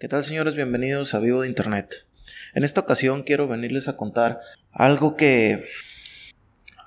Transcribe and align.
¿Qué 0.00 0.08
tal 0.08 0.24
señores? 0.24 0.54
Bienvenidos 0.54 1.14
a 1.14 1.18
Vivo 1.18 1.42
de 1.42 1.48
Internet. 1.48 2.06
En 2.54 2.64
esta 2.64 2.80
ocasión 2.80 3.22
quiero 3.22 3.48
venirles 3.48 3.86
a 3.86 3.98
contar 3.98 4.40
algo 4.72 5.14
que 5.14 5.66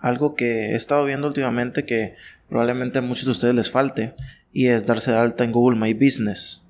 algo 0.01 0.33
que 0.33 0.71
he 0.71 0.75
estado 0.75 1.05
viendo 1.05 1.27
últimamente 1.27 1.85
que 1.85 2.15
probablemente 2.49 2.97
a 2.97 3.03
muchos 3.03 3.25
de 3.25 3.31
ustedes 3.33 3.53
les 3.53 3.69
falte 3.69 4.15
y 4.51 4.65
es 4.65 4.87
darse 4.87 5.11
alta 5.11 5.43
en 5.43 5.51
Google 5.51 5.77
My 5.79 5.93
Business. 5.93 6.65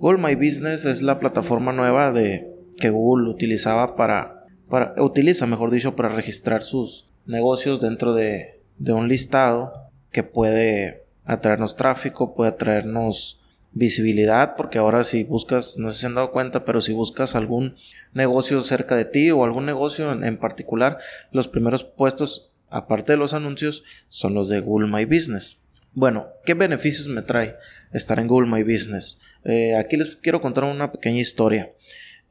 Google 0.00 0.20
My 0.20 0.34
Business 0.34 0.84
es 0.84 1.00
la 1.00 1.20
plataforma 1.20 1.72
nueva 1.72 2.10
de 2.10 2.48
que 2.80 2.90
Google 2.90 3.30
utilizaba 3.30 3.94
para, 3.94 4.46
para 4.68 5.00
utiliza, 5.00 5.46
mejor 5.46 5.70
dicho, 5.70 5.94
para 5.94 6.08
registrar 6.08 6.64
sus 6.64 7.08
negocios 7.24 7.80
dentro 7.80 8.14
de, 8.14 8.64
de 8.78 8.94
un 8.94 9.06
listado 9.06 9.92
que 10.10 10.24
puede 10.24 11.04
atraernos 11.24 11.76
tráfico, 11.76 12.34
puede 12.34 12.50
atraernos 12.50 13.38
visibilidad, 13.72 14.56
porque 14.56 14.78
ahora 14.78 15.04
si 15.04 15.24
buscas, 15.24 15.76
no 15.78 15.92
sé 15.92 16.00
si 16.00 16.06
han 16.06 16.14
dado 16.14 16.30
cuenta, 16.30 16.64
pero 16.64 16.80
si 16.80 16.92
buscas 16.92 17.34
algún 17.34 17.76
negocio 18.12 18.62
cerca 18.62 18.96
de 18.96 19.04
ti 19.04 19.30
o 19.30 19.44
algún 19.44 19.66
negocio 19.66 20.12
en, 20.12 20.24
en 20.24 20.38
particular, 20.38 20.98
los 21.32 21.48
primeros 21.48 21.84
puestos, 21.84 22.50
aparte 22.70 23.12
de 23.12 23.18
los 23.18 23.34
anuncios, 23.34 23.84
son 24.08 24.34
los 24.34 24.48
de 24.48 24.60
Google 24.60 24.88
My 24.88 25.04
Business. 25.04 25.58
Bueno, 25.94 26.28
¿qué 26.44 26.54
beneficios 26.54 27.08
me 27.08 27.22
trae 27.22 27.56
estar 27.92 28.18
en 28.18 28.28
Google 28.28 28.48
My 28.48 28.62
Business? 28.62 29.18
Eh, 29.44 29.74
aquí 29.76 29.96
les 29.96 30.16
quiero 30.16 30.40
contar 30.40 30.64
una 30.64 30.92
pequeña 30.92 31.18
historia. 31.18 31.72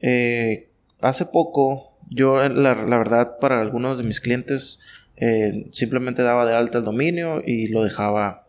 Eh, 0.00 0.70
hace 1.00 1.26
poco, 1.26 1.98
yo 2.08 2.38
la, 2.48 2.74
la, 2.74 2.98
verdad 2.98 3.38
para 3.40 3.60
algunos 3.60 3.98
de 3.98 4.04
mis 4.04 4.20
clientes 4.20 4.80
eh, 5.16 5.66
simplemente 5.72 6.22
daba 6.22 6.46
de 6.46 6.54
alta 6.54 6.78
el 6.78 6.84
dominio 6.84 7.42
y 7.44 7.68
lo 7.68 7.84
dejaba 7.84 8.47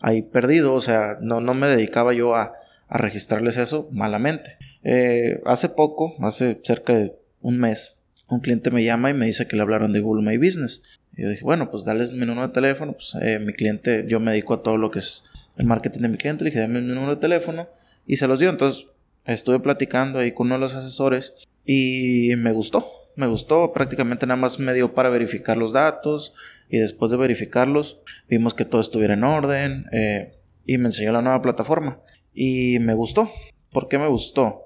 ahí 0.00 0.22
perdido, 0.22 0.74
o 0.74 0.80
sea, 0.80 1.18
no, 1.20 1.40
no 1.40 1.54
me 1.54 1.68
dedicaba 1.68 2.12
yo 2.12 2.34
a, 2.34 2.54
a 2.88 2.98
registrarles 2.98 3.56
eso 3.56 3.88
malamente. 3.92 4.56
Eh, 4.84 5.40
hace 5.44 5.68
poco, 5.68 6.14
hace 6.20 6.60
cerca 6.62 6.94
de 6.94 7.14
un 7.40 7.58
mes, 7.58 7.96
un 8.28 8.40
cliente 8.40 8.70
me 8.70 8.84
llama 8.84 9.10
y 9.10 9.14
me 9.14 9.26
dice 9.26 9.46
que 9.46 9.56
le 9.56 9.62
hablaron 9.62 9.92
de 9.92 10.00
Google 10.00 10.24
My 10.28 10.36
Business. 10.36 10.82
Yo 11.16 11.28
dije, 11.28 11.42
bueno, 11.42 11.70
pues 11.70 11.84
dale 11.84 12.06
mi 12.12 12.26
número 12.26 12.46
de 12.46 12.52
teléfono, 12.52 12.92
pues 12.92 13.16
eh, 13.20 13.38
mi 13.38 13.52
cliente, 13.52 14.04
yo 14.06 14.20
me 14.20 14.30
dedico 14.30 14.54
a 14.54 14.62
todo 14.62 14.76
lo 14.76 14.90
que 14.90 15.00
es 15.00 15.24
el 15.56 15.66
marketing 15.66 16.02
de 16.02 16.08
mi 16.08 16.16
cliente, 16.16 16.44
le 16.44 16.50
dije, 16.50 16.60
dame 16.60 16.80
mi 16.80 16.92
número 16.92 17.16
de 17.16 17.20
teléfono 17.20 17.68
y 18.06 18.16
se 18.16 18.28
los 18.28 18.38
dio. 18.38 18.50
Entonces 18.50 18.86
estuve 19.24 19.58
platicando 19.60 20.20
ahí 20.20 20.32
con 20.32 20.46
uno 20.46 20.54
de 20.54 20.60
los 20.60 20.74
asesores 20.74 21.34
y 21.64 22.32
me 22.36 22.52
gustó, 22.52 22.86
me 23.16 23.26
gustó, 23.26 23.72
prácticamente 23.72 24.26
nada 24.26 24.40
más 24.40 24.58
me 24.58 24.72
dio 24.72 24.94
para 24.94 25.10
verificar 25.10 25.56
los 25.56 25.72
datos, 25.72 26.34
y 26.68 26.78
después 26.78 27.10
de 27.10 27.16
verificarlos 27.16 28.00
vimos 28.28 28.54
que 28.54 28.64
todo 28.64 28.80
estuviera 28.80 29.14
en 29.14 29.24
orden 29.24 29.84
eh, 29.92 30.32
y 30.66 30.78
me 30.78 30.86
enseñó 30.86 31.12
la 31.12 31.22
nueva 31.22 31.42
plataforma 31.42 32.00
y 32.34 32.78
me 32.80 32.94
gustó. 32.94 33.30
¿Por 33.70 33.88
qué 33.88 33.98
me 33.98 34.08
gustó? 34.08 34.64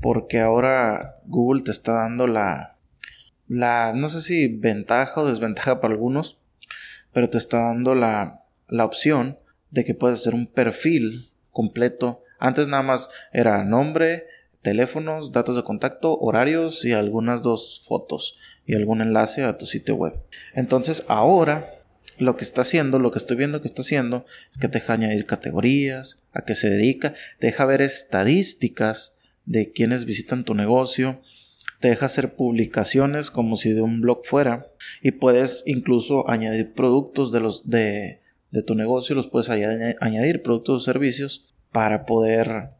Porque 0.00 0.40
ahora 0.40 1.00
Google 1.24 1.62
te 1.62 1.70
está 1.70 1.92
dando 1.92 2.26
la, 2.26 2.76
la, 3.48 3.92
no 3.94 4.08
sé 4.08 4.20
si 4.20 4.48
ventaja 4.48 5.20
o 5.20 5.26
desventaja 5.26 5.80
para 5.80 5.94
algunos, 5.94 6.38
pero 7.12 7.30
te 7.30 7.38
está 7.38 7.62
dando 7.62 7.94
la, 7.94 8.42
la 8.68 8.84
opción 8.84 9.38
de 9.70 9.84
que 9.84 9.94
puedes 9.94 10.20
hacer 10.20 10.34
un 10.34 10.46
perfil 10.46 11.30
completo. 11.50 12.22
Antes 12.38 12.68
nada 12.68 12.82
más 12.82 13.08
era 13.32 13.64
nombre, 13.64 14.26
teléfonos, 14.62 15.32
datos 15.32 15.56
de 15.56 15.64
contacto, 15.64 16.18
horarios 16.18 16.84
y 16.84 16.92
algunas 16.92 17.42
dos 17.42 17.82
fotos 17.86 18.36
y 18.66 18.74
algún 18.74 19.00
enlace 19.00 19.44
a 19.44 19.58
tu 19.58 19.66
sitio 19.66 19.94
web. 19.94 20.14
Entonces 20.54 21.04
ahora 21.08 21.70
lo 22.18 22.36
que 22.36 22.44
está 22.44 22.62
haciendo, 22.62 22.98
lo 22.98 23.10
que 23.10 23.18
estoy 23.18 23.36
viendo 23.36 23.60
que 23.60 23.68
está 23.68 23.82
haciendo, 23.82 24.24
es 24.50 24.58
que 24.58 24.68
te 24.68 24.78
deja 24.78 24.94
añadir 24.94 25.26
categorías, 25.26 26.22
a 26.32 26.42
qué 26.44 26.54
se 26.54 26.70
dedica, 26.70 27.14
te 27.38 27.48
deja 27.48 27.64
ver 27.66 27.82
estadísticas 27.82 29.14
de 29.44 29.70
quienes 29.72 30.04
visitan 30.04 30.44
tu 30.44 30.54
negocio, 30.54 31.20
te 31.80 31.88
deja 31.88 32.06
hacer 32.06 32.34
publicaciones 32.34 33.30
como 33.30 33.56
si 33.56 33.72
de 33.72 33.82
un 33.82 34.00
blog 34.00 34.24
fuera 34.24 34.66
y 35.02 35.12
puedes 35.12 35.62
incluso 35.66 36.28
añadir 36.28 36.72
productos 36.72 37.32
de 37.32 37.40
los 37.40 37.68
de, 37.68 38.20
de 38.50 38.62
tu 38.62 38.74
negocio, 38.74 39.14
los 39.14 39.28
puedes 39.28 39.50
añadir, 39.50 40.42
productos 40.42 40.82
o 40.82 40.84
servicios 40.84 41.44
para 41.70 42.06
poder 42.06 42.70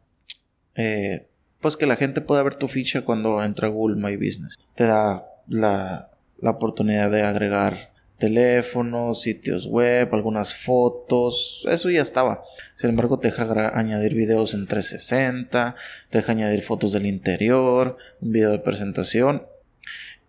eh, 0.75 1.27
pues 1.61 1.77
que 1.77 1.85
la 1.85 1.95
gente 1.95 2.21
pueda 2.21 2.43
ver 2.43 2.55
tu 2.55 2.67
ficha 2.67 3.01
cuando 3.01 3.43
entra 3.43 3.67
a 3.67 3.71
Google 3.71 3.97
My 3.97 4.15
Business. 4.15 4.55
Te 4.75 4.85
da 4.85 5.25
la, 5.47 6.11
la 6.39 6.51
oportunidad 6.51 7.11
de 7.11 7.23
agregar 7.23 7.91
teléfonos, 8.17 9.21
sitios 9.21 9.67
web, 9.67 10.09
algunas 10.13 10.55
fotos, 10.55 11.65
eso 11.69 11.89
ya 11.89 12.01
estaba. 12.01 12.43
Sin 12.75 12.89
embargo, 12.89 13.19
te 13.19 13.29
deja 13.29 13.77
añadir 13.77 14.15
videos 14.15 14.53
en 14.53 14.67
360, 14.67 15.75
te 16.09 16.17
deja 16.17 16.31
añadir 16.31 16.61
fotos 16.61 16.93
del 16.93 17.05
interior, 17.05 17.97
un 18.21 18.31
video 18.31 18.51
de 18.51 18.59
presentación 18.59 19.43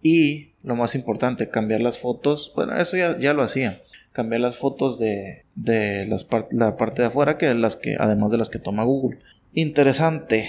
y 0.03 0.53
lo 0.63 0.77
más 0.77 0.95
importante, 0.95 1.49
cambiar 1.49 1.81
las 1.81 1.99
fotos. 1.99 2.53
Bueno, 2.55 2.77
eso 2.77 2.97
ya, 2.97 3.19
ya 3.19 3.33
lo 3.33 3.43
hacía. 3.43 3.81
Cambiar 4.13 4.41
las 4.41 4.59
fotos 4.59 4.99
de, 4.99 5.45
de 5.55 6.07
las 6.07 6.27
la 6.51 6.77
parte 6.77 7.03
de 7.03 7.09
afuera 7.09 7.39
que 7.39 7.55
las 7.55 7.77
que, 7.77 7.97
además 7.99 8.31
de 8.31 8.39
las 8.39 8.51
que 8.51 8.59
toma 8.59 8.85
Google. 8.85 9.19
Interesante. 9.55 10.49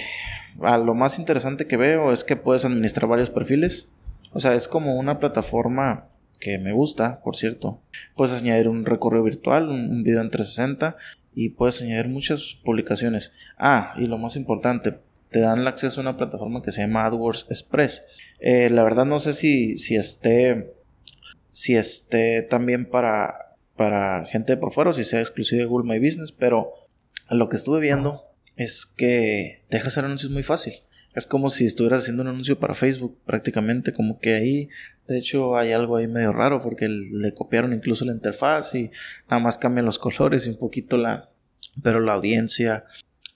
A 0.60 0.76
lo 0.76 0.94
más 0.94 1.18
interesante 1.18 1.66
que 1.66 1.76
veo 1.76 2.12
es 2.12 2.24
que 2.24 2.36
puedes 2.36 2.64
administrar 2.64 3.08
varios 3.08 3.30
perfiles 3.30 3.88
o 4.32 4.40
sea, 4.40 4.54
es 4.54 4.68
como 4.68 4.96
una 4.96 5.18
plataforma 5.18 6.08
que 6.38 6.58
me 6.58 6.72
gusta, 6.72 7.20
por 7.22 7.36
cierto. 7.36 7.80
Puedes 8.16 8.34
añadir 8.34 8.68
un 8.68 8.86
recorrido 8.86 9.24
virtual, 9.24 9.68
un, 9.68 10.02
video 10.02 10.20
en 10.20 10.30
360 10.30 10.96
y 11.34 11.50
puedes 11.50 11.82
añadir 11.82 12.08
muchas 12.08 12.58
publicaciones. 12.64 13.32
Ah, 13.58 13.94
y 13.96 14.06
lo 14.06 14.18
más 14.18 14.36
importante, 14.36 14.98
te 15.30 15.40
dan 15.40 15.60
el 15.60 15.66
acceso 15.66 16.00
a 16.00 16.02
una 16.02 16.16
plataforma 16.16 16.62
que 16.62 16.72
se 16.72 16.80
llama 16.82 17.04
AdWords 17.04 17.46
Express. 17.50 18.04
Eh, 18.40 18.70
la 18.70 18.82
verdad 18.82 19.04
no 19.04 19.20
sé 19.20 19.34
si, 19.34 19.78
si 19.78 19.96
esté 19.96 20.74
si 21.52 21.76
esté 21.76 22.42
también 22.42 22.86
para, 22.86 23.56
para 23.76 24.24
gente 24.26 24.56
por 24.56 24.72
fuera 24.72 24.90
o 24.90 24.92
si 24.92 25.04
sea 25.04 25.20
exclusivo 25.20 25.60
de 25.60 25.66
Google 25.66 25.88
My 25.88 26.04
Business, 26.04 26.32
pero 26.32 26.72
lo 27.28 27.48
que 27.48 27.56
estuve 27.56 27.80
viendo 27.80 28.24
es 28.56 28.86
que 28.86 29.62
deja 29.70 29.88
hacer 29.88 30.04
anuncios 30.04 30.32
muy 30.32 30.42
fácil. 30.42 30.74
Es 31.14 31.26
como 31.26 31.50
si 31.50 31.64
estuvieras 31.64 32.02
haciendo 32.02 32.22
un 32.22 32.28
anuncio 32.28 32.58
para 32.58 32.74
Facebook, 32.74 33.18
prácticamente, 33.26 33.92
como 33.92 34.20
que 34.20 34.34
ahí, 34.34 34.68
de 35.08 35.18
hecho, 35.18 35.56
hay 35.56 35.72
algo 35.72 35.96
ahí 35.96 36.06
medio 36.06 36.32
raro 36.32 36.62
porque 36.62 36.88
le 36.88 37.34
copiaron 37.34 37.72
incluso 37.72 38.04
la 38.04 38.12
interfaz 38.12 38.74
y 38.76 38.90
nada 39.28 39.42
más 39.42 39.58
cambian 39.58 39.86
los 39.86 39.98
colores 40.00 40.46
y 40.46 40.50
un 40.50 40.56
poquito 40.56 40.96
la, 40.96 41.30
pero 41.82 42.00
la 42.00 42.12
audiencia, 42.12 42.84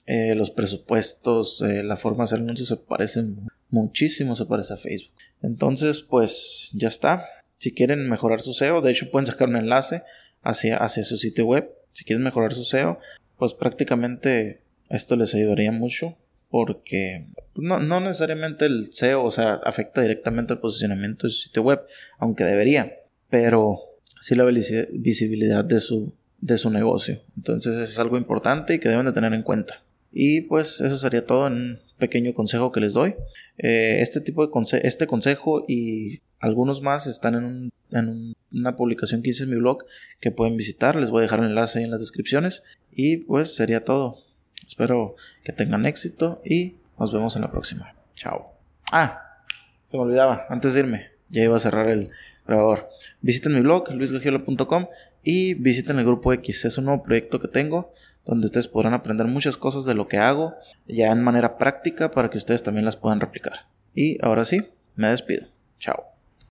eh, 0.05 0.35
los 0.35 0.51
presupuestos, 0.51 1.61
eh, 1.61 1.83
la 1.83 1.97
forma 1.97 2.19
de 2.19 2.25
hacer 2.25 2.39
anuncios 2.39 2.69
se 2.69 2.77
parecen 2.77 3.47
muchísimo, 3.69 4.35
se 4.35 4.45
parece 4.45 4.73
a 4.73 4.77
Facebook. 4.77 5.13
Entonces, 5.41 6.01
pues 6.01 6.69
ya 6.73 6.87
está. 6.87 7.25
Si 7.57 7.73
quieren 7.73 8.09
mejorar 8.09 8.39
su 8.39 8.53
SEO, 8.53 8.81
de 8.81 8.91
hecho 8.91 9.11
pueden 9.11 9.25
sacar 9.25 9.49
un 9.49 9.57
enlace 9.57 10.03
hacia, 10.43 10.77
hacia 10.77 11.03
su 11.03 11.17
sitio 11.17 11.45
web. 11.45 11.69
Si 11.91 12.05
quieren 12.05 12.23
mejorar 12.23 12.53
su 12.53 12.63
SEO, 12.63 12.99
pues 13.37 13.53
prácticamente 13.53 14.61
esto 14.89 15.17
les 15.17 15.33
ayudaría 15.33 15.71
mucho 15.71 16.15
porque 16.49 17.27
no, 17.55 17.79
no, 17.79 17.99
necesariamente 17.99 18.65
el 18.65 18.85
SEO, 18.93 19.23
o 19.23 19.31
sea, 19.31 19.59
afecta 19.63 20.01
directamente 20.01 20.53
al 20.53 20.59
posicionamiento 20.59 21.27
de 21.27 21.33
su 21.33 21.39
sitio 21.41 21.63
web, 21.63 21.81
aunque 22.17 22.43
debería, 22.43 22.99
pero 23.29 23.79
sí 24.21 24.35
la 24.35 24.45
visibilidad 24.45 25.65
de 25.65 25.79
su, 25.79 26.13
de 26.39 26.57
su 26.57 26.69
negocio. 26.69 27.21
Entonces 27.35 27.77
es 27.77 27.99
algo 27.99 28.17
importante 28.17 28.75
y 28.75 28.79
que 28.79 28.89
deben 28.89 29.05
de 29.05 29.13
tener 29.13 29.33
en 29.33 29.43
cuenta. 29.43 29.83
Y 30.11 30.41
pues 30.41 30.79
eso 30.81 30.97
sería 30.97 31.25
todo 31.25 31.47
en 31.47 31.53
un 31.53 31.79
pequeño 31.97 32.33
consejo 32.33 32.71
que 32.71 32.79
les 32.79 32.93
doy. 32.93 33.15
Eh, 33.57 33.97
este 33.99 34.21
tipo 34.21 34.45
de 34.45 34.51
conse 34.51 34.85
este 34.87 35.07
consejo 35.07 35.65
y 35.67 36.21
algunos 36.39 36.81
más 36.81 37.07
están 37.07 37.35
en, 37.35 37.71
en 37.91 38.33
una 38.51 38.75
publicación 38.75 39.21
que 39.21 39.31
hice 39.31 39.43
en 39.43 39.49
mi 39.49 39.57
blog 39.57 39.85
que 40.19 40.31
pueden 40.31 40.57
visitar. 40.57 40.95
Les 40.95 41.09
voy 41.09 41.19
a 41.19 41.21
dejar 41.23 41.39
el 41.39 41.47
enlace 41.47 41.79
ahí 41.79 41.85
en 41.85 41.91
las 41.91 41.99
descripciones. 41.99 42.63
Y 42.91 43.17
pues 43.17 43.53
sería 43.55 43.83
todo. 43.83 44.24
Espero 44.65 45.15
que 45.43 45.53
tengan 45.53 45.85
éxito 45.85 46.41
y 46.43 46.75
nos 46.99 47.13
vemos 47.13 47.35
en 47.35 47.43
la 47.43 47.51
próxima. 47.51 47.93
Chao. 48.15 48.53
Ah, 48.91 49.21
se 49.83 49.97
me 49.97 50.03
olvidaba, 50.03 50.45
antes 50.49 50.73
de 50.73 50.81
irme, 50.81 51.09
ya 51.29 51.43
iba 51.43 51.55
a 51.55 51.59
cerrar 51.59 51.87
el 51.89 52.11
grabador. 52.47 52.89
Visiten 53.21 53.53
mi 53.53 53.61
blog, 53.61 53.91
luisgagiola.com 53.91 54.87
y 55.23 55.55
visiten 55.55 55.99
el 55.99 56.05
grupo 56.05 56.33
X. 56.33 56.65
Es 56.65 56.77
un 56.77 56.85
nuevo 56.85 57.03
proyecto 57.03 57.39
que 57.39 57.47
tengo 57.47 57.91
donde 58.25 58.47
ustedes 58.47 58.67
podrán 58.67 58.93
aprender 58.93 59.27
muchas 59.27 59.57
cosas 59.57 59.85
de 59.85 59.93
lo 59.93 60.07
que 60.07 60.17
hago 60.17 60.55
ya 60.87 61.11
en 61.11 61.23
manera 61.23 61.57
práctica 61.57 62.11
para 62.11 62.29
que 62.29 62.37
ustedes 62.37 62.63
también 62.63 62.85
las 62.85 62.95
puedan 62.95 63.19
replicar. 63.19 63.67
Y 63.93 64.17
ahora 64.23 64.45
sí, 64.45 64.65
me 64.95 65.07
despido. 65.07 65.47
Chao. 65.79 66.14